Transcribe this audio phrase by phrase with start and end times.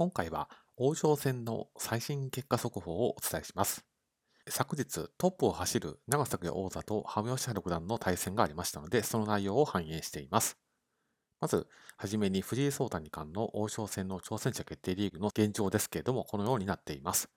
[0.00, 0.48] 今回は
[0.78, 3.84] 王将戦の最新結果速報をお伝えします。
[4.48, 10.56] 昨日トップを走る長崎王座と羽生善治九段の対戦がありましたので、その内容を反映しています。
[11.38, 11.66] まず、
[11.98, 17.28] はじめに藤井聡太二冠の王将戦の挑戦者決定リーグの現状ですけれども、このようになっています。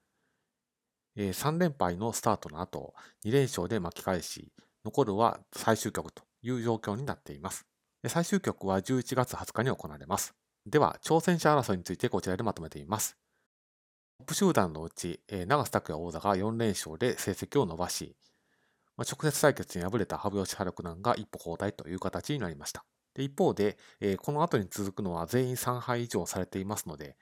[1.17, 2.93] 3連敗のスタートの後、
[3.25, 4.53] 2連勝で巻き返し、
[4.85, 7.67] 残るは最終局という状況になっています。
[8.07, 10.33] 最終局は11月20日に行われます。
[10.65, 13.17] では、挑戦者争いについてこちらでまとめています。
[14.19, 18.15] トップ集団のうち、長瀬拓也王座が4連勝で成績を伸ばし、
[18.97, 22.85] 直接対決に敗れた羽生善治九段が一歩後退という形になりました。
[23.15, 23.77] で一方で、
[24.19, 27.17] この後に続くのは全員3敗以上されていますので、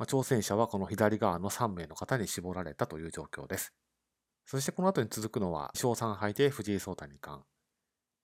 [0.00, 3.74] 挑戦者はこの左側の3名の方に絞られたという状況です。
[4.46, 7.44] そしてこの後に続くのは、1勝3敗で藤井聡太二冠、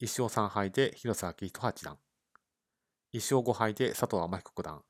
[0.01, 1.99] 1勝3敗で広瀬明人八段、
[3.13, 4.83] 1勝5敗で佐藤天彦九段、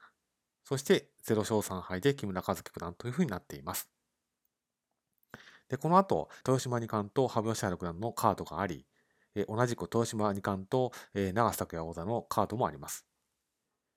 [0.64, 3.88] そして0勝3敗で木村和樹九段というふうになっています。
[5.68, 8.86] で、この後、豊島二冠と羽生善治九段のカードがあり、
[9.34, 13.06] え同じく豊島二冠と、え長瀬拓也王座のカードもあります。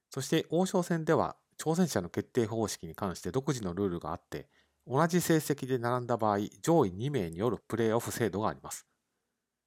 [0.09, 4.47] そして王将戦では挑戦者の決定方式に関して独自のルールがあって、
[4.88, 8.86] 同じ成績で並んだ場合、上位2名によるプレーオフ制度があります。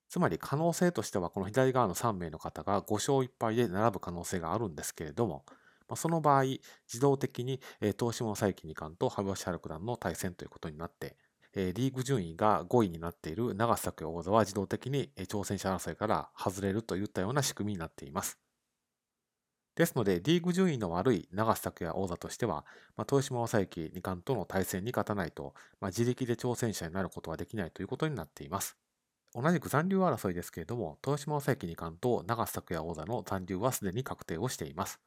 [0.08, 5.44] つまり可能性としてはこの左側の3名の方が5勝1敗で並ぶ可能性があるんですけれども、
[5.88, 7.60] まその場合、自動的に
[7.98, 11.16] 東島佐伯二冠と羽生善治九段の対戦ということになって、
[11.54, 18.38] リーグ順位が5位になっている長崎王座は自動的に挑戦者争いから外れるといったような仕組みになっています。
[19.74, 28.76] ですので、リーグ順位の悪い長瀬拓也王座としては、まあ、豊島正幸二冠との対戦に勝たないと、まあ、自力で挑戦者になることはできないということになっています。
[29.34, 35.00] 同じく残留争いですけれども、豊島正幸二冠と長瀬拓也王座の残留はすでに確定をしています。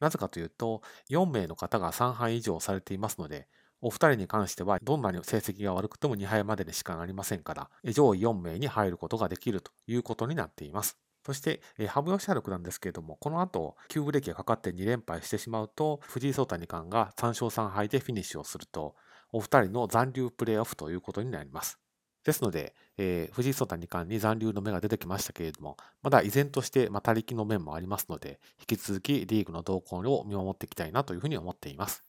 [0.00, 3.48] なぜかというと、4名の方が3敗以上されていますので、
[3.82, 10.98] お二人に関しては、どんなに成績が悪くても2敗まででしかなりませんから、上位4名に入ることができるということになっています。
[11.24, 18.96] そして、羽生善治九段ですけれども、この後、急ブレーキがかかって2連敗してしまうと、藤井聡太二冠が3勝3敗でフィニッシュをすると、
[19.32, 21.79] お二人の残留プレーオフということになります。
[22.24, 32.04] ですので、えー、藤井聡太二冠に残留の目が出てきましたけれども、まだ依然として、ま他力の面もありますので、引き続きリーグの動向を見守っていきたいなというふうに思っています。